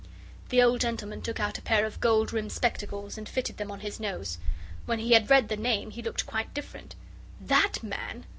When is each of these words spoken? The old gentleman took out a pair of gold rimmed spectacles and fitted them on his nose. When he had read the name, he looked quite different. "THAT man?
The 0.49 0.63
old 0.63 0.81
gentleman 0.81 1.21
took 1.21 1.39
out 1.39 1.59
a 1.59 1.61
pair 1.61 1.85
of 1.85 1.99
gold 1.99 2.33
rimmed 2.33 2.51
spectacles 2.51 3.19
and 3.19 3.29
fitted 3.29 3.57
them 3.57 3.69
on 3.69 3.81
his 3.81 3.99
nose. 3.99 4.39
When 4.87 4.97
he 4.97 5.11
had 5.13 5.29
read 5.29 5.47
the 5.47 5.55
name, 5.55 5.91
he 5.91 6.01
looked 6.01 6.25
quite 6.25 6.55
different. 6.55 6.95
"THAT 7.39 7.83
man? 7.83 8.25